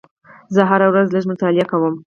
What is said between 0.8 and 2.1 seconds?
ورځ لږ مطالعه کوم.